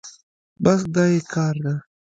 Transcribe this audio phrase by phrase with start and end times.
[0.63, 1.73] بس دا يې کار ده.